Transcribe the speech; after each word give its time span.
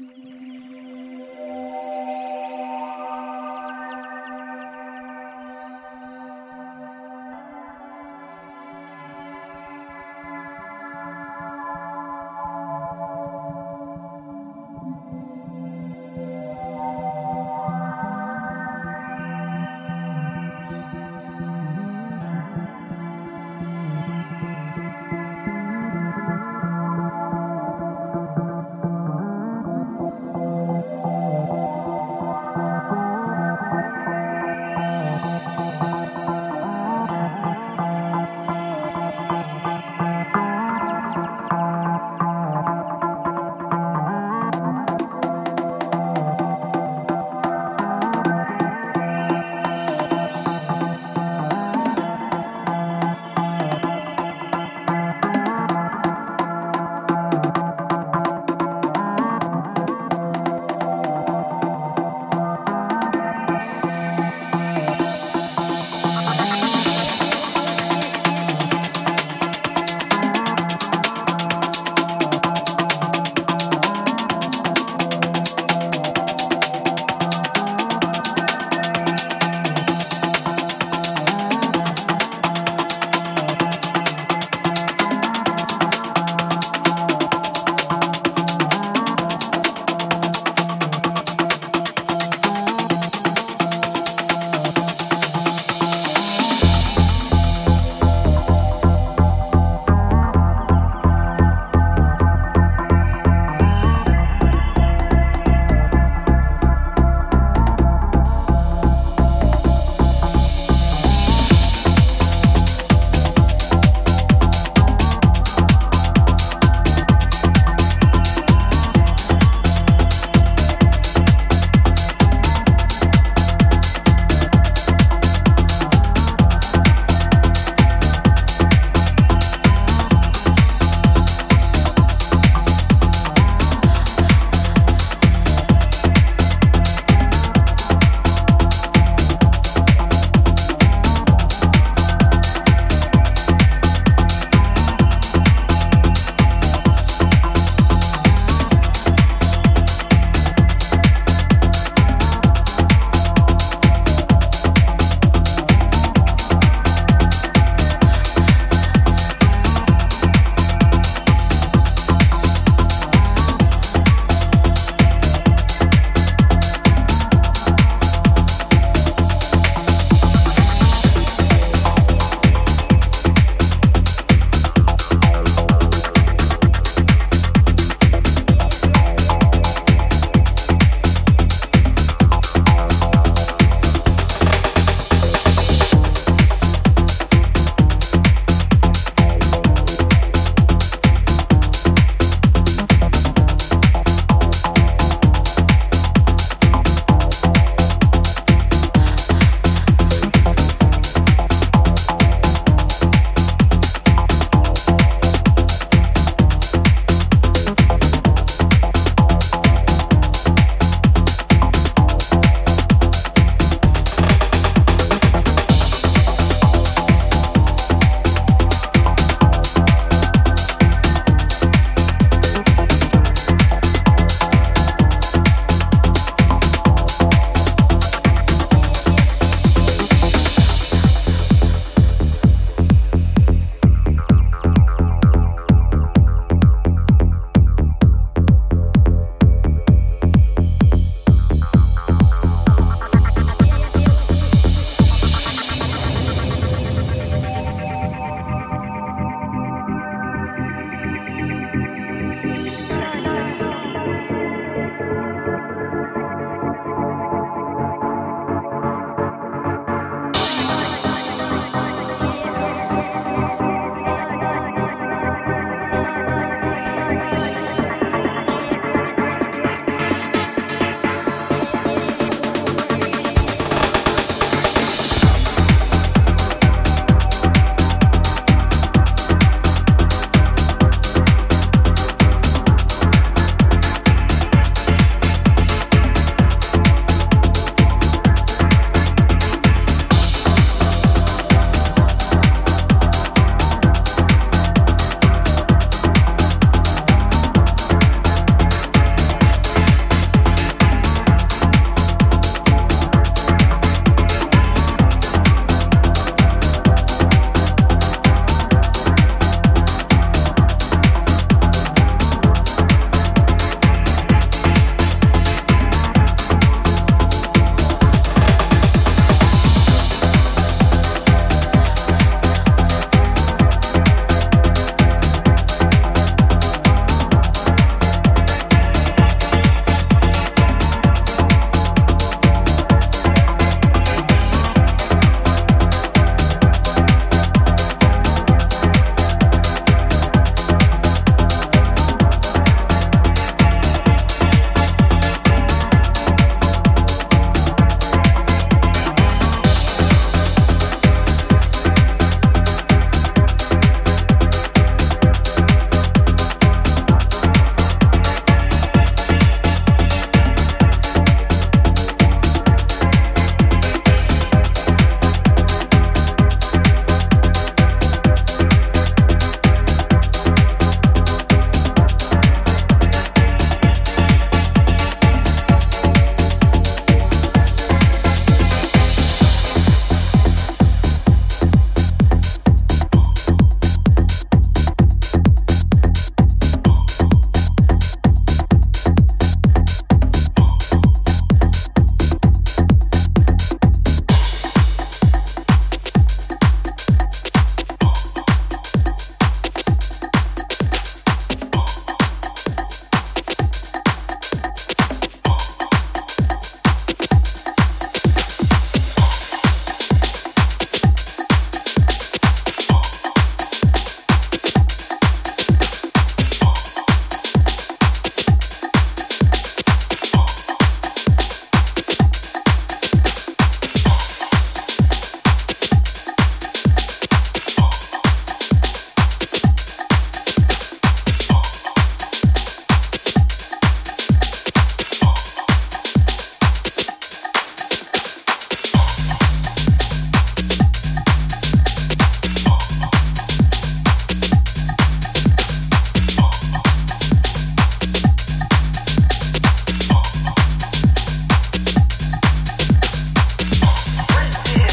Mm-hmm. 0.00 0.39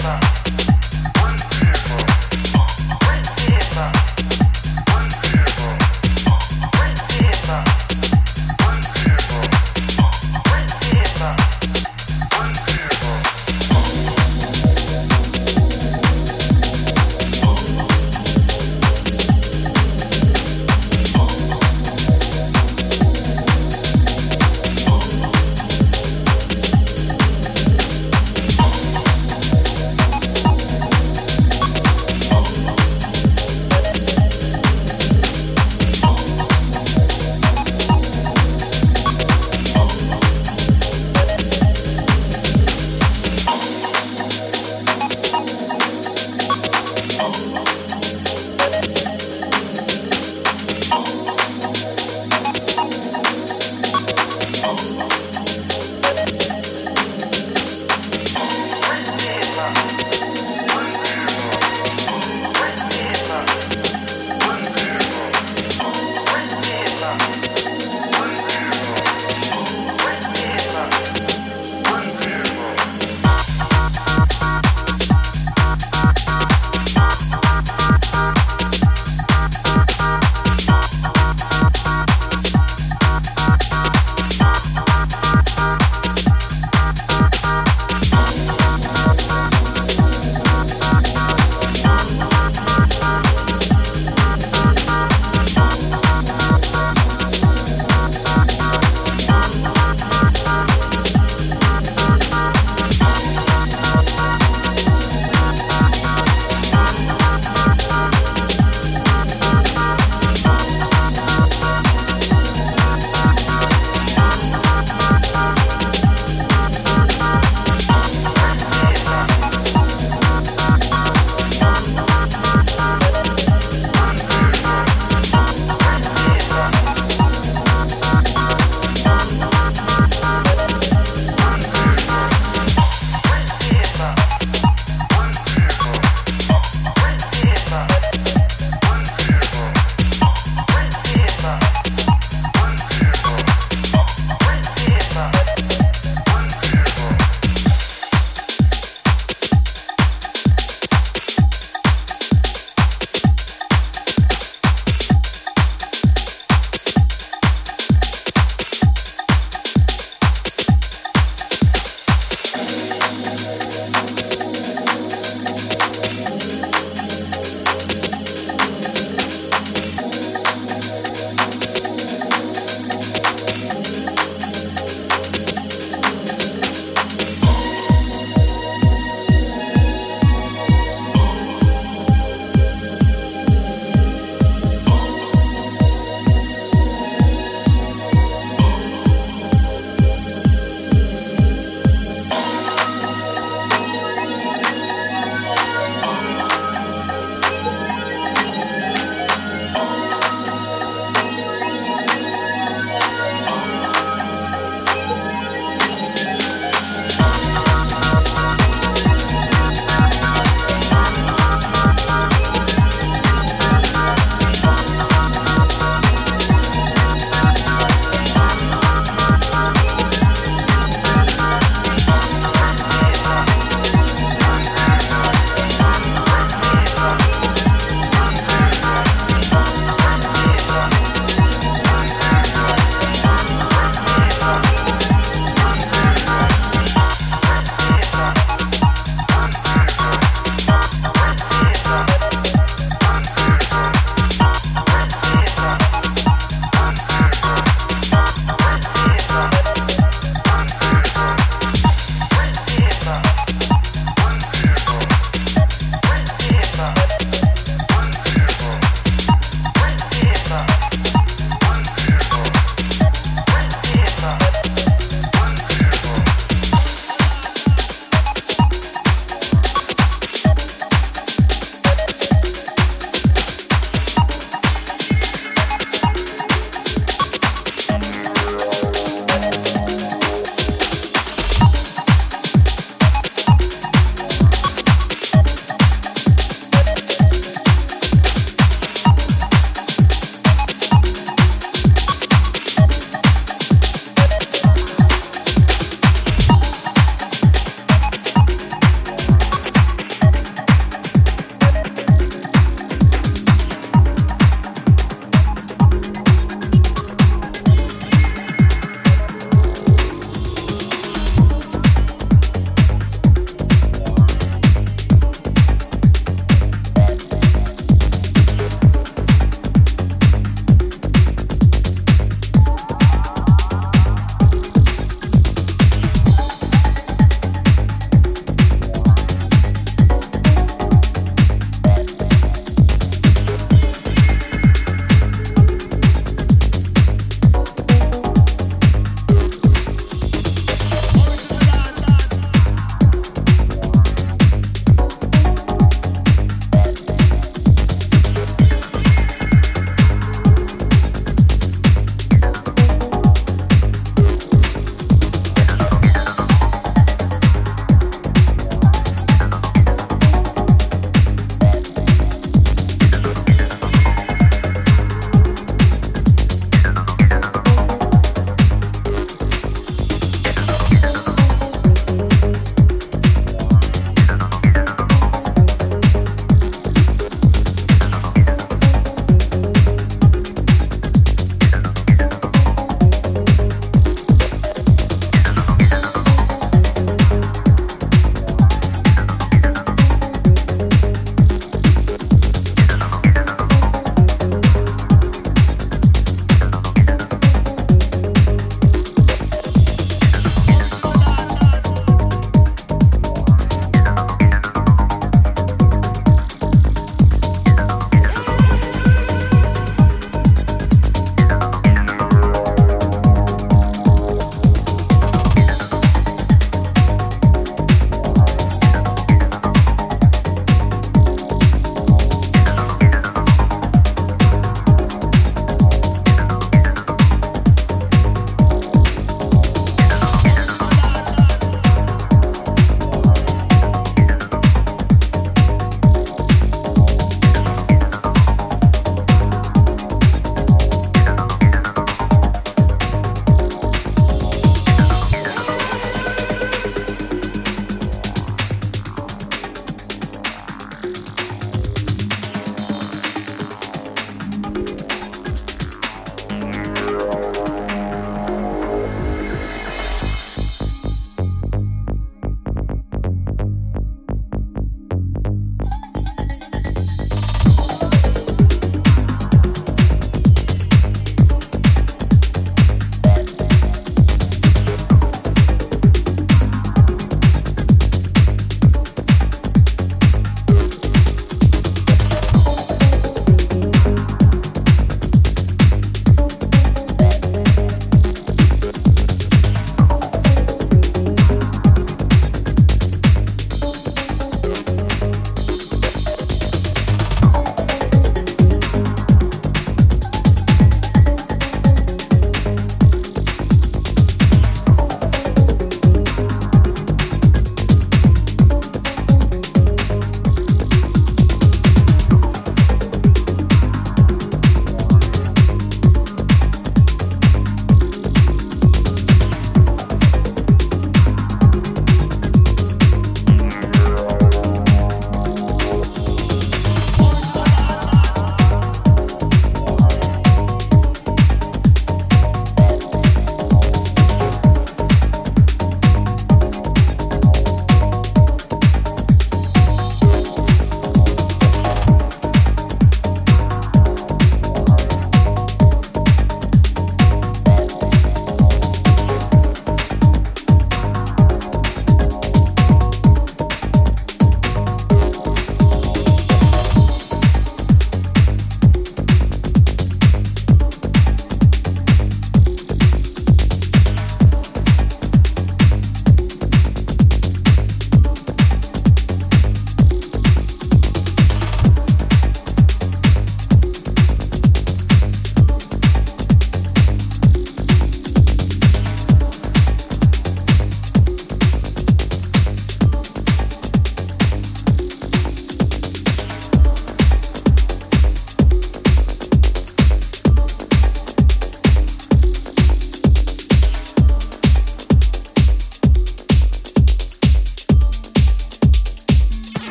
stop. 0.00 0.39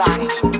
body. 0.00 0.59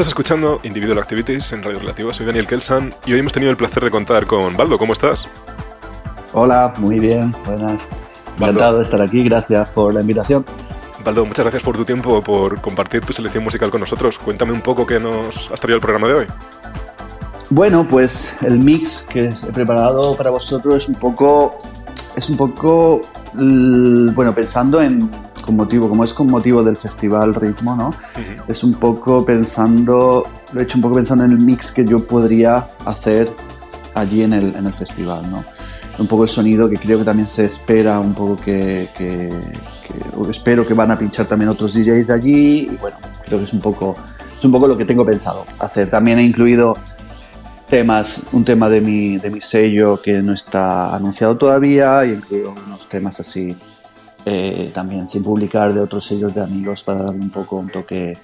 Estás 0.00 0.12
escuchando 0.12 0.60
Individual 0.62 0.98
Activities 0.98 1.52
en 1.52 1.62
Radio 1.62 1.80
Relativo. 1.80 2.10
Soy 2.14 2.24
Daniel 2.24 2.46
Kelsan 2.46 2.90
y 3.04 3.12
hoy 3.12 3.18
hemos 3.18 3.34
tenido 3.34 3.50
el 3.50 3.58
placer 3.58 3.84
de 3.84 3.90
contar 3.90 4.24
con 4.24 4.56
Baldo. 4.56 4.78
¿Cómo 4.78 4.94
estás? 4.94 5.28
Hola, 6.32 6.72
muy 6.78 6.98
bien, 6.98 7.34
buenas. 7.44 7.86
Encantado 8.38 8.78
de 8.78 8.84
estar 8.84 9.02
aquí, 9.02 9.22
gracias 9.24 9.68
por 9.68 9.92
la 9.92 10.00
invitación. 10.00 10.46
Baldo, 11.04 11.26
muchas 11.26 11.44
gracias 11.44 11.62
por 11.62 11.76
tu 11.76 11.84
tiempo, 11.84 12.22
por 12.22 12.62
compartir 12.62 13.02
tu 13.02 13.12
selección 13.12 13.44
musical 13.44 13.70
con 13.70 13.80
nosotros. 13.80 14.16
Cuéntame 14.16 14.52
un 14.52 14.62
poco 14.62 14.86
qué 14.86 14.98
nos 14.98 15.50
has 15.50 15.60
traído 15.60 15.74
el 15.74 15.82
programa 15.82 16.08
de 16.08 16.14
hoy. 16.14 16.26
Bueno, 17.50 17.86
pues 17.86 18.38
el 18.40 18.58
mix 18.58 19.06
que 19.06 19.26
he 19.26 19.52
preparado 19.52 20.16
para 20.16 20.30
vosotros 20.30 20.76
es 20.76 20.88
un 20.88 20.94
poco, 20.94 21.58
es 22.16 22.30
un 22.30 22.38
poco, 22.38 23.02
bueno, 23.34 24.34
pensando 24.34 24.80
en 24.80 25.10
con 25.42 25.56
motivo, 25.56 25.88
como 25.88 26.04
es 26.04 26.14
con 26.14 26.26
motivo 26.26 26.62
del 26.62 26.76
festival 26.76 27.34
Ritmo, 27.34 27.76
¿no? 27.76 27.90
Es 28.48 28.64
un 28.64 28.74
poco 28.74 29.24
pensando, 29.24 30.26
lo 30.52 30.60
he 30.60 30.64
hecho 30.64 30.78
un 30.78 30.82
poco 30.82 30.96
pensando 30.96 31.24
en 31.24 31.32
el 31.32 31.38
mix 31.38 31.72
que 31.72 31.84
yo 31.84 32.06
podría 32.06 32.66
hacer 32.84 33.28
allí 33.94 34.22
en 34.22 34.32
el, 34.32 34.54
en 34.54 34.66
el 34.66 34.74
festival, 34.74 35.30
¿no? 35.30 35.44
Un 35.98 36.06
poco 36.06 36.22
el 36.22 36.28
sonido 36.28 36.68
que 36.68 36.76
creo 36.76 36.98
que 36.98 37.04
también 37.04 37.26
se 37.26 37.44
espera, 37.44 38.00
un 38.00 38.14
poco 38.14 38.36
que, 38.36 38.88
que, 38.96 39.28
espero 40.30 40.66
que 40.66 40.72
van 40.72 40.90
a 40.90 40.98
pinchar 40.98 41.26
también 41.26 41.50
otros 41.50 41.74
DJs 41.74 42.06
de 42.06 42.14
allí 42.14 42.68
y 42.72 42.76
bueno, 42.80 42.96
creo 43.24 43.38
que 43.38 43.44
es 43.44 43.52
un 43.52 43.60
poco, 43.60 43.96
es 44.38 44.44
un 44.44 44.52
poco 44.52 44.66
lo 44.66 44.76
que 44.76 44.84
tengo 44.84 45.04
pensado 45.04 45.44
hacer. 45.58 45.90
También 45.90 46.18
he 46.18 46.24
incluido 46.24 46.76
temas, 47.68 48.22
un 48.32 48.44
tema 48.44 48.68
de 48.68 48.80
mi, 48.80 49.18
de 49.18 49.30
mi 49.30 49.40
sello 49.40 50.00
que 50.00 50.22
no 50.22 50.32
está 50.32 50.94
anunciado 50.94 51.36
todavía 51.36 52.04
y 52.04 52.10
he 52.10 52.14
incluido 52.14 52.54
unos 52.66 52.88
temas 52.88 53.20
así 53.20 53.56
eh, 54.32 54.70
también 54.72 55.08
sin 55.08 55.24
publicar 55.24 55.74
de 55.74 55.80
otros 55.80 56.04
sellos 56.04 56.32
de 56.32 56.40
amigos 56.40 56.84
para 56.84 57.02
darle 57.02 57.20
un 57.20 57.30
poco 57.30 57.56
un 57.56 57.68
toque, 57.68 58.16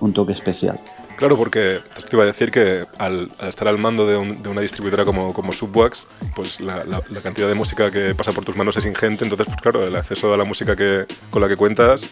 un 0.00 0.12
toque 0.12 0.32
especial. 0.32 0.80
Claro, 1.16 1.36
porque 1.36 1.78
te 1.94 2.16
iba 2.16 2.24
a 2.24 2.26
decir 2.26 2.50
que 2.50 2.84
al, 2.98 3.30
estar 3.42 3.68
al 3.68 3.78
mando 3.78 4.08
de, 4.08 4.16
una 4.16 4.60
distribuidora 4.60 5.04
como, 5.04 5.32
como 5.32 5.52
Subwax, 5.52 6.04
pues 6.34 6.60
la, 6.60 6.82
cantidad 7.22 7.46
de 7.46 7.54
música 7.54 7.92
que 7.92 8.12
pasa 8.12 8.32
por 8.32 8.44
tus 8.44 8.56
manos 8.56 8.76
es 8.76 8.86
ingente, 8.86 9.22
entonces, 9.22 9.46
pues 9.46 9.60
claro, 9.60 9.86
el 9.86 9.94
acceso 9.94 10.34
a 10.34 10.36
la 10.36 10.42
música 10.42 10.74
que, 10.74 11.06
con 11.30 11.40
la 11.40 11.46
que 11.46 11.56
cuentas, 11.56 12.08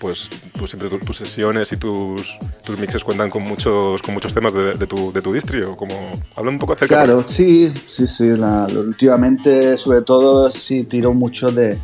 pues, 0.00 0.28
pues 0.58 0.72
siempre 0.72 0.88
tus, 0.88 1.16
sesiones 1.16 1.70
y 1.70 1.76
tus, 1.76 2.36
tus 2.64 2.80
mixes 2.80 3.04
cuentan 3.04 3.30
con 3.30 3.44
muchos, 3.44 4.02
con 4.02 4.12
muchos 4.12 4.34
temas 4.34 4.52
de, 4.52 4.86
tu, 4.88 5.12
de 5.12 5.22
tu 5.22 5.32
distrio. 5.32 5.76
Como, 5.76 5.94
habla 6.34 6.50
un 6.50 6.58
poco 6.58 6.72
acerca 6.72 6.96
Claro, 6.96 7.22
sí, 7.22 7.72
sí, 7.86 8.08
sí. 8.08 8.24
últimamente, 8.24 9.76
sobre 9.76 10.02
todo, 10.02 10.50
sí 10.50 10.82
tiro 10.82 11.12
mucho 11.12 11.52
de, 11.52 11.78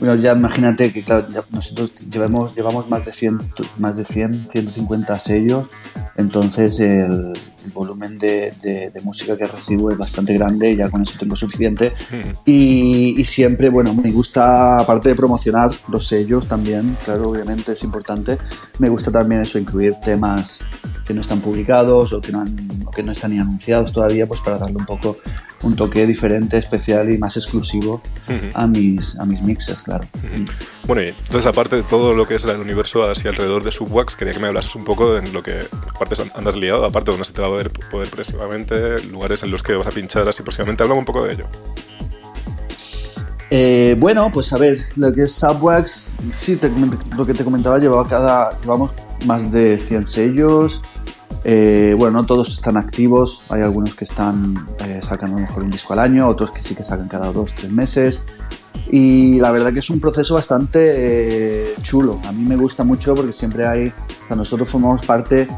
bueno, 0.00 0.14
ya 0.16 0.32
imagínate 0.32 0.92
que 0.92 1.02
claro, 1.02 1.26
nosotros 1.50 1.90
llevamos, 2.10 2.54
llevamos 2.54 2.88
más 2.88 3.04
de 3.04 3.12
100, 3.12 3.38
más 3.78 3.96
de 3.96 4.04
100, 4.04 4.46
150 4.46 5.18
sellos, 5.18 5.66
entonces 6.16 6.78
el, 6.80 7.32
volumen 7.68 8.16
de, 8.16 8.52
música 9.02 9.36
que 9.36 9.46
recibo 9.46 9.90
es 9.90 9.98
bastante 9.98 10.34
grande, 10.34 10.76
ya 10.76 10.90
con 10.90 11.02
eso 11.02 11.18
tengo 11.18 11.36
suficiente. 11.36 11.92
Y, 12.44 13.20
y, 13.20 13.24
siempre, 13.24 13.68
bueno, 13.68 13.94
me 13.94 14.10
gusta, 14.10 14.78
aparte 14.78 15.10
de 15.10 15.14
promocionar 15.14 15.70
los 15.88 16.06
sellos 16.06 16.46
también, 16.46 16.96
claro, 17.04 17.28
obviamente 17.30 17.72
es 17.72 17.82
importante, 17.82 18.38
me 18.78 18.88
gusta 18.88 19.10
también 19.10 19.42
eso, 19.42 19.58
incluir 19.58 19.94
temas 20.04 20.60
que 21.06 21.14
no 21.14 21.22
están 21.22 21.40
publicados 21.40 22.12
o 22.12 22.20
que 22.20 22.32
no, 22.32 22.44
que 22.94 23.02
no 23.02 23.12
están 23.12 23.30
ni 23.30 23.38
anunciados 23.38 23.92
todavía, 23.92 24.26
pues 24.26 24.40
para 24.42 24.58
darle 24.58 24.76
un 24.76 24.86
poco 24.86 25.16
un 25.62 25.74
toque 25.74 26.06
diferente, 26.06 26.58
especial 26.58 27.12
y 27.12 27.18
más 27.18 27.36
exclusivo 27.36 28.02
a, 28.54 28.66
mis, 28.66 29.18
a 29.18 29.24
mis 29.24 29.42
mixes, 29.42 29.82
claro. 29.82 30.06
Bueno, 30.86 31.02
y 31.02 31.08
entonces 31.08 31.46
aparte 31.46 31.76
de 31.76 31.82
todo 31.82 32.14
lo 32.14 32.26
que 32.26 32.36
es 32.36 32.44
el 32.44 32.60
universo 32.60 33.10
hacia 33.10 33.30
alrededor 33.30 33.64
de 33.64 33.72
Subwax, 33.72 34.16
quería 34.16 34.34
que 34.34 34.38
me 34.38 34.48
hablases 34.48 34.74
un 34.74 34.84
poco 34.84 35.16
en 35.16 35.32
lo 35.32 35.42
que 35.42 35.66
aparte 35.94 36.14
andas 36.34 36.56
liado, 36.56 36.84
aparte 36.84 37.10
de 37.10 37.12
donde 37.12 37.24
se 37.24 37.32
te 37.32 37.42
va 37.42 37.48
ver 37.58 37.70
poder 37.90 38.10
próximamente, 38.10 39.02
lugares 39.04 39.42
en 39.42 39.50
los 39.50 39.62
que 39.62 39.74
vas 39.74 39.86
a 39.86 39.90
pinchar 39.90 40.28
así 40.28 40.42
próximamente, 40.42 40.82
hablamos 40.82 41.02
un 41.02 41.06
poco 41.06 41.24
de 41.24 41.34
ello. 41.34 41.44
Eh, 43.50 43.96
bueno, 43.98 44.30
pues 44.32 44.52
a 44.52 44.58
ver, 44.58 44.78
lo 44.96 45.12
que 45.12 45.22
es 45.22 45.32
Subwax, 45.32 46.16
sí, 46.32 46.60
lo 47.16 47.24
que 47.24 47.34
te 47.34 47.44
comentaba, 47.44 47.78
llevaba 47.78 48.06
cada, 48.06 48.58
llevamos 48.60 48.92
más 49.24 49.50
de 49.50 49.78
100 49.78 50.06
sellos, 50.06 50.82
eh, 51.44 51.94
bueno, 51.96 52.18
no 52.18 52.26
todos 52.26 52.50
están 52.50 52.76
activos, 52.76 53.42
hay 53.48 53.62
algunos 53.62 53.94
que 53.94 54.04
están 54.04 54.66
eh, 54.84 55.00
sacando 55.02 55.36
a 55.36 55.40
lo 55.40 55.46
mejor 55.46 55.62
un 55.62 55.70
disco 55.70 55.92
al 55.92 56.00
año, 56.00 56.26
otros 56.26 56.50
que 56.50 56.62
sí 56.62 56.74
que 56.74 56.84
sacan 56.84 57.08
cada 57.08 57.32
dos, 57.32 57.54
tres 57.54 57.70
meses. 57.70 58.26
Y 58.90 59.38
la 59.38 59.50
verdad 59.50 59.72
que 59.72 59.80
es 59.80 59.90
un 59.90 60.00
proceso 60.00 60.34
bastante 60.34 61.70
eh, 61.70 61.74
chulo. 61.82 62.20
A 62.26 62.32
mí 62.32 62.42
me 62.42 62.56
gusta 62.56 62.84
mucho 62.84 63.14
porque 63.14 63.32
siempre 63.32 63.66
hay, 63.66 63.92
o 64.28 64.34
nosotros 64.34 64.68
formamos 64.68 65.04
parte 65.04 65.48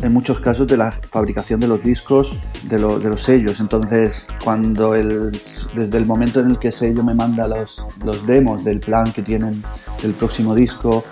en 0.00 0.12
muchos 0.12 0.40
casos 0.40 0.66
de 0.66 0.76
la 0.76 0.92
fabricación 0.92 1.60
de 1.60 1.66
los 1.66 1.82
discos, 1.82 2.38
de, 2.64 2.76
de 2.76 3.08
los 3.08 3.22
sellos. 3.22 3.60
Entonces, 3.60 4.28
cuando 4.42 4.94
el, 4.94 5.32
desde 5.74 5.98
el 5.98 6.06
momento 6.06 6.40
en 6.40 6.50
el 6.50 6.58
que 6.58 6.70
sello 6.70 7.02
me 7.02 7.14
manda 7.14 7.48
los, 7.48 7.84
los 8.04 8.26
demos 8.26 8.64
del 8.64 8.80
plan 8.80 9.12
que 9.12 9.22
tienen 9.22 9.62
del 10.02 10.12
próximo 10.12 10.54
disco, 10.54 11.04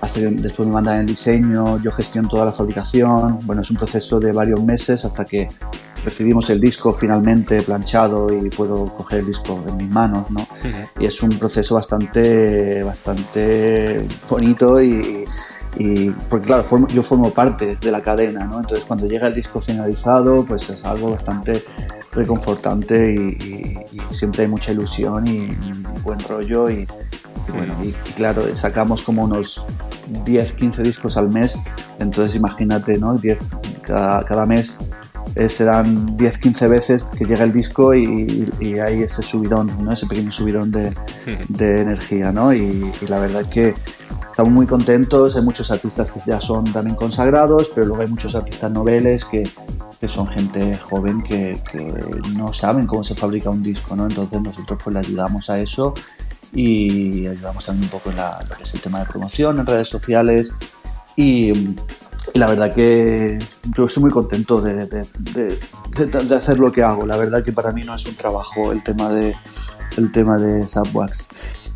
hasta 0.00 0.20
que 0.20 0.26
después 0.28 0.68
me 0.68 0.74
mandan 0.74 0.98
el 0.98 1.06
diseño, 1.06 1.82
yo 1.82 1.90
gestiono 1.90 2.28
toda 2.28 2.44
la 2.44 2.52
fabricación. 2.52 3.38
Bueno, 3.44 3.62
es 3.62 3.70
un 3.70 3.76
proceso 3.76 4.20
de 4.20 4.32
varios 4.32 4.62
meses 4.62 5.04
hasta 5.04 5.24
que 5.24 5.48
recibimos 6.04 6.48
el 6.50 6.60
disco 6.60 6.92
finalmente 6.92 7.62
planchado 7.62 8.28
y 8.32 8.48
puedo 8.50 8.84
coger 8.84 9.20
el 9.20 9.26
disco 9.26 9.64
en 9.66 9.76
mis 9.78 9.90
manos, 9.90 10.30
¿no? 10.30 10.46
Y 11.00 11.06
es 11.06 11.22
un 11.22 11.30
proceso 11.38 11.74
bastante, 11.74 12.82
bastante 12.84 14.06
bonito 14.28 14.80
y, 14.80 15.24
porque 16.28 16.46
claro, 16.46 16.64
yo 16.88 17.02
formo 17.02 17.30
parte 17.30 17.76
de 17.76 17.90
la 17.90 18.02
cadena, 18.02 18.44
¿no? 18.46 18.58
Entonces 18.58 18.84
cuando 18.84 19.06
llega 19.06 19.28
el 19.28 19.34
disco 19.34 19.60
finalizado, 19.60 20.44
pues 20.44 20.68
es 20.70 20.84
algo 20.84 21.10
bastante 21.10 21.64
reconfortante 22.12 23.14
y, 23.14 23.74
siempre 24.10 24.42
hay 24.42 24.48
mucha 24.48 24.72
ilusión 24.72 25.26
y, 25.26 25.48
buen 26.02 26.18
rollo 26.20 26.70
y, 26.70 26.86
bueno, 27.52 27.76
y, 27.82 27.92
claro, 28.12 28.42
sacamos 28.54 29.02
como 29.02 29.24
unos 29.24 29.62
10, 30.24 30.52
15 30.52 30.82
discos 30.82 31.16
al 31.16 31.28
mes, 31.28 31.58
entonces 31.98 32.36
imagínate, 32.36 32.98
¿no? 32.98 33.14
10, 33.14 33.38
cada, 33.82 34.46
mes 34.46 34.78
eh, 35.34 35.48
serán 35.48 36.16
10, 36.16 36.38
15 36.38 36.68
veces 36.68 37.04
que 37.04 37.24
llega 37.24 37.44
el 37.44 37.52
disco 37.52 37.94
y, 37.94 38.50
hay 38.60 39.02
ese 39.02 39.22
subidón, 39.22 39.70
¿no? 39.82 39.92
Ese 39.92 40.06
pequeño 40.06 40.30
subidón 40.30 40.70
de, 40.70 40.92
de 41.48 41.82
energía, 41.82 42.32
¿no? 42.32 42.52
Y, 42.52 42.90
la 43.08 43.18
verdad 43.18 43.42
es 43.42 43.48
que 43.48 43.74
estamos 44.38 44.54
muy 44.54 44.66
contentos, 44.66 45.34
hay 45.34 45.42
muchos 45.42 45.68
artistas 45.72 46.12
que 46.12 46.20
ya 46.24 46.40
son 46.40 46.64
también 46.72 46.94
consagrados, 46.94 47.72
pero 47.74 47.88
luego 47.88 48.02
hay 48.02 48.08
muchos 48.08 48.36
artistas 48.36 48.70
noveles 48.70 49.24
que, 49.24 49.42
que 50.00 50.06
son 50.06 50.28
gente 50.28 50.78
joven 50.78 51.20
que, 51.22 51.60
que, 51.68 51.84
no 52.36 52.52
saben 52.52 52.86
cómo 52.86 53.02
se 53.02 53.16
fabrica 53.16 53.50
un 53.50 53.64
disco, 53.64 53.96
¿no? 53.96 54.04
Entonces 54.06 54.40
nosotros 54.40 54.78
pues 54.84 54.94
le 54.94 55.00
ayudamos 55.00 55.50
a 55.50 55.58
eso 55.58 55.92
y 56.52 57.26
ayudamos 57.26 57.64
también 57.64 57.86
un 57.86 57.90
poco 57.90 58.10
en 58.10 58.16
lo 58.18 58.56
que 58.56 58.62
es 58.62 58.74
el 58.74 58.80
tema 58.80 59.00
de 59.00 59.06
promoción 59.06 59.58
en 59.58 59.66
redes 59.66 59.88
sociales 59.88 60.52
y, 61.16 61.74
la 62.34 62.46
verdad 62.46 62.72
que 62.72 63.40
yo 63.76 63.86
estoy 63.86 64.02
muy 64.02 64.12
contento 64.12 64.60
de, 64.60 64.86
de, 64.86 66.34
hacer 66.34 66.58
lo 66.60 66.70
que 66.70 66.84
hago. 66.84 67.06
La 67.06 67.16
verdad 67.16 67.42
que 67.42 67.52
para 67.52 67.72
mí 67.72 67.82
no 67.82 67.94
es 67.94 68.06
un 68.06 68.14
trabajo 68.14 68.70
el 68.70 68.84
tema 68.84 69.10
de 69.10 69.34
el 69.96 70.12
tema 70.12 70.38
de 70.38 70.68
Subwax. 70.68 71.26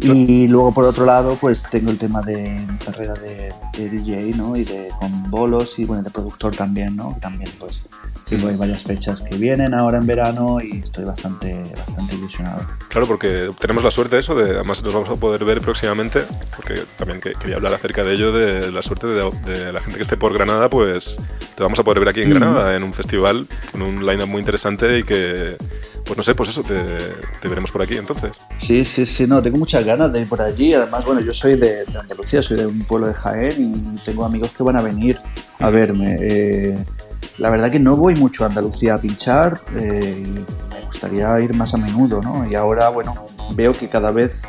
Y 0.01 0.49
luego 0.49 0.73
por 0.73 0.85
otro 0.85 1.07
lado, 1.07 1.37
pues 1.41 1.65
tengo 1.71 1.91
el 1.91 1.99
tema 1.99 2.21
de 2.23 2.67
carrera 2.85 3.15
de, 3.15 3.53
DJ, 3.89 4.37
¿no? 4.37 4.57
Y 4.57 4.65
de 4.65 4.89
con 4.99 5.31
bolos 5.31 5.79
y 5.79 5.85
bueno, 5.85 6.03
de 6.03 6.11
productor 6.11 6.55
también, 6.57 6.97
¿no? 6.97 7.17
También 7.21 7.51
pues 7.59 7.83
hay 8.31 8.57
varias 8.57 8.83
fechas 8.83 9.21
que 9.21 9.37
vienen 9.37 9.75
ahora 9.75 9.99
en 9.99 10.07
verano 10.07 10.59
y 10.61 10.79
estoy 10.79 11.05
bastante, 11.05 11.63
bastante 11.77 12.15
ilusionado. 12.17 12.65
Claro, 12.89 13.07
porque 13.07 13.51
tenemos 13.61 13.85
la 13.85 13.91
suerte 13.91 14.17
de 14.17 14.21
eso, 14.21 14.35
de, 14.35 14.55
además 14.55 14.83
nos 14.83 14.95
vamos 14.95 15.09
a 15.11 15.17
poder 15.17 15.45
ver 15.45 15.61
próximamente, 15.61 16.25
porque 16.57 16.83
también 16.97 17.21
quería 17.21 17.57
hablar 17.57 17.75
acerca 17.75 18.03
de 18.03 18.15
ello, 18.15 18.33
de 18.33 18.71
la 18.71 18.83
suerte 18.83 19.07
de, 19.07 19.73
la 19.73 19.81
gente 19.81 19.97
que 19.97 20.03
esté 20.03 20.17
por 20.17 20.33
Granada, 20.33 20.69
pues 20.71 21.19
te 21.55 21.63
vamos 21.63 21.79
a 21.79 21.83
poder 21.83 22.01
ver 22.01 22.09
aquí 22.09 22.23
en 22.23 22.31
Granada, 22.31 22.75
en 22.75 22.83
un 22.83 22.95
festival 22.95 23.47
con 23.71 23.83
un 23.83 24.07
line-up 24.07 24.29
muy 24.29 24.41
interesante 24.41 24.99
y 24.99 25.03
que, 25.03 25.57
pues 26.05 26.17
no 26.17 26.23
sé, 26.23 26.35
pues 26.35 26.51
eso, 26.51 26.63
te, 26.63 27.49
veremos 27.49 27.71
por 27.71 27.83
aquí 27.83 27.97
entonces. 27.97 28.33
Sí, 28.57 28.85
sí, 28.85 29.07
sí, 29.07 29.27
no, 29.27 29.41
tengo 29.41 29.59
muchas 29.59 29.85
ganas 29.85 30.13
de 30.13 30.21
ir 30.21 30.29
por 30.29 30.43
allí. 30.43 30.75
Además, 30.75 31.05
bueno, 31.05 31.21
yo 31.21 31.33
soy 31.33 31.57
de, 31.57 31.85
Andalucía, 31.99 32.43
soy 32.43 32.59
de 32.59 32.67
un 32.67 32.81
pueblo 32.81 33.07
de 33.07 33.15
Jaén 33.15 33.97
y 33.97 34.01
tengo 34.03 34.25
amigos 34.25 34.51
que 34.57 34.63
van 34.63 34.77
a 34.77 34.83
venir 34.83 35.19
a 35.59 35.71
verme. 35.71 36.17
Eh, 36.21 36.85
la 37.39 37.51
verdad 37.51 37.71
que 37.71 37.81
no 37.81 37.97
voy 37.97 38.15
mucho 38.15 38.45
a 38.45 38.49
Andalucía 38.49 38.95
a 38.95 38.99
pinchar, 38.99 39.61
eh, 39.77 40.25
me 40.71 40.87
gustaría 40.87 41.41
ir 41.41 41.55
más 41.55 41.75
a 41.75 41.79
menudo, 41.79 42.21
¿no? 42.21 42.49
Y 42.49 42.55
ahora, 42.55 42.89
bueno, 42.91 43.15
veo 43.55 43.73
que 43.73 43.89
cada 43.89 44.11
vez, 44.11 44.43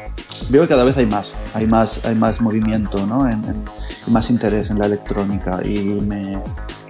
veo 0.49 0.63
que 0.63 0.69
cada 0.69 0.83
vez 0.83 0.97
hay 0.97 1.05
más, 1.05 1.33
hay 1.53 1.65
más, 1.65 2.05
hay 2.05 2.15
más 2.15 2.41
movimiento, 2.41 3.05
¿no? 3.05 3.29
En, 3.29 3.41
más 4.07 4.29
interés 4.29 4.69
en 4.69 4.79
la 4.79 4.85
electrónica 4.85 5.65
y 5.65 5.79
me, 5.79 6.37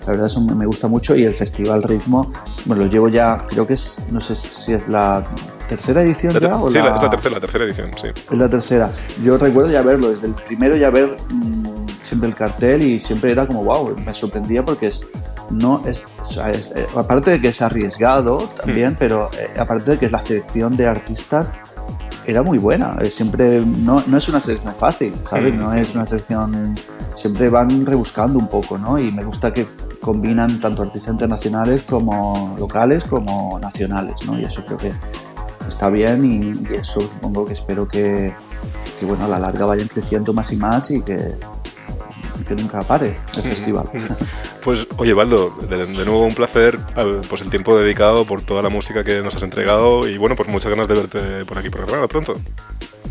la 0.05 0.11
verdad 0.11 0.27
eso 0.27 0.41
me 0.41 0.65
gusta 0.65 0.87
mucho 0.87 1.15
y 1.15 1.23
el 1.23 1.33
Festival 1.33 1.83
Ritmo, 1.83 2.31
bueno, 2.65 2.83
lo 2.83 2.89
llevo 2.89 3.09
ya, 3.09 3.37
creo 3.49 3.65
que 3.65 3.73
es, 3.73 4.03
no 4.11 4.19
sé 4.21 4.35
si 4.35 4.73
es 4.73 4.87
la 4.87 5.23
tercera 5.67 6.01
edición 6.01 6.37
ya 6.39 6.55
o 6.55 6.69
sí, 6.69 6.77
la... 6.77 6.95
es 6.95 7.01
la 7.01 7.09
tercera, 7.09 7.35
la 7.35 7.41
tercera 7.41 7.63
edición, 7.63 7.91
sí. 7.95 8.07
Es 8.07 8.37
la 8.37 8.49
tercera. 8.49 8.91
Yo 9.23 9.37
recuerdo 9.37 9.71
ya 9.71 9.81
verlo, 9.81 10.09
desde 10.09 10.27
el 10.27 10.33
primero 10.33 10.75
ya 10.75 10.89
ver... 10.89 11.17
Mm, 11.31 11.63
siempre 12.13 12.29
el 12.29 12.35
cartel 12.35 12.83
y 12.83 12.99
siempre 12.99 13.31
era 13.31 13.47
como, 13.47 13.63
wow, 13.63 13.95
me 14.05 14.13
sorprendía 14.13 14.63
porque 14.63 14.87
es, 14.87 15.07
no 15.49 15.81
es, 15.87 16.03
eh, 16.75 16.85
aparte 16.95 17.31
de 17.31 17.41
que 17.41 17.47
es 17.47 17.61
arriesgado 17.61 18.49
también, 18.63 18.93
mm. 18.93 18.97
pero 18.99 19.31
eh, 19.33 19.49
aparte 19.57 19.91
de 19.91 19.97
que 19.97 20.05
es 20.05 20.11
la 20.11 20.21
selección 20.21 20.77
de 20.77 20.85
artistas 20.85 21.51
era 22.25 22.43
muy 22.43 22.57
buena. 22.57 22.93
Siempre 23.09 23.65
no, 23.65 24.03
no 24.05 24.17
es 24.17 24.29
una 24.29 24.39
selección 24.39 24.75
fácil, 24.75 25.13
¿sabes? 25.27 25.53
Mm. 25.53 25.57
No 25.57 25.73
es 25.73 25.95
una 25.95 26.05
selección. 26.05 26.75
Siempre 27.15 27.49
van 27.49 27.85
rebuscando 27.85 28.39
un 28.39 28.47
poco, 28.47 28.77
¿no? 28.77 28.97
Y 28.99 29.11
me 29.11 29.23
gusta 29.23 29.51
que 29.53 29.67
combinan 30.03 30.59
tanto 30.59 30.83
artistas 30.83 31.13
internacionales 31.13 31.81
como 31.89 32.55
locales 32.59 33.03
como 33.05 33.57
nacionales, 33.59 34.15
¿no? 34.25 34.37
Y 34.37 34.43
eso 34.43 34.63
creo 34.65 34.77
que 34.77 34.91
está 35.67 35.89
bien 35.89 36.29
y, 36.29 36.75
eso 36.75 37.01
supongo 37.01 37.45
que 37.45 37.53
espero 37.53 37.87
que, 37.87 38.33
que, 38.99 39.05
bueno, 39.05 39.25
a 39.25 39.27
la 39.29 39.39
larga 39.39 39.65
vayan 39.65 39.87
creciendo 39.87 40.33
más 40.33 40.51
y 40.51 40.57
más 40.57 40.91
y 40.91 41.01
que, 41.01 41.17
que 42.47 42.55
nunca 42.55 42.83
pare 42.83 43.15
el 43.35 43.41
festival. 43.41 43.89
Pues 44.63 44.87
oye, 44.95 45.13
Baldo, 45.13 45.53
de, 45.69 45.85
nuevo 45.87 46.23
un 46.23 46.33
placer 46.33 46.79
pues 47.27 47.41
el 47.41 47.49
tiempo 47.49 47.77
dedicado 47.77 48.23
por 48.23 48.41
toda 48.43 48.61
la 48.61 48.69
música 48.69 49.03
que 49.03 49.21
nos 49.21 49.35
has 49.35 49.43
entregado 49.43 50.07
y 50.07 50.17
bueno, 50.17 50.37
pues 50.37 50.47
muchas 50.47 50.69
ganas 50.69 50.87
de 50.87 50.93
verte 50.93 51.43
por 51.43 51.57
aquí 51.57 51.69
por 51.69 51.81
Granada 51.85 52.07
pronto. 52.07 52.35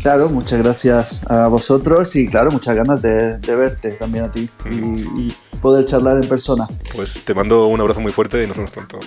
Claro, 0.03 0.27
muchas 0.27 0.59
gracias 0.59 1.31
a 1.31 1.47
vosotros 1.47 2.13
y 2.17 2.27
claro, 2.27 2.51
muchas 2.51 2.75
ganas 2.75 3.01
de, 3.01 3.37
verte 3.55 3.93
también 3.93 4.25
a 4.25 4.31
ti 4.33 4.49
y, 4.69 5.33
poder 5.61 5.85
charlar 5.85 6.21
en 6.21 6.27
persona. 6.27 6.67
Pues 6.93 7.21
te 7.23 7.33
mando 7.33 7.67
un 7.67 7.79
abrazo 7.79 8.01
muy 8.01 8.11
fuerte 8.11 8.43
y 8.43 8.47
nos 8.47 8.57
vemos 8.57 8.71
pronto. 8.71 8.99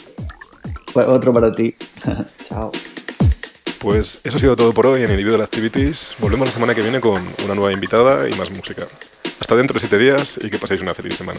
Pues 0.94 1.06
otro 1.06 1.34
para 1.34 1.54
ti. 1.54 1.74
Chao. 2.48 2.72
Pues 3.78 4.20
eso 4.24 4.38
ha 4.38 4.40
sido 4.40 4.56
todo 4.56 4.72
por 4.72 4.86
hoy 4.86 5.02
en 5.02 5.10
Individual 5.10 5.42
Activities. 5.42 6.16
Volvemos 6.18 6.48
la 6.48 6.52
semana 6.52 6.74
que 6.74 6.80
viene 6.80 6.98
con 6.98 7.22
una 7.44 7.54
nueva 7.54 7.74
invitada 7.74 8.26
y 8.26 8.32
más 8.32 8.50
música. 8.50 8.86
Hasta 9.38 9.54
dentro 9.54 9.74
de 9.74 9.80
siete 9.80 9.98
días 9.98 10.40
y 10.42 10.48
que 10.48 10.56
paséis 10.56 10.80
una 10.80 10.94
feliz 10.94 11.14
semana. 11.14 11.38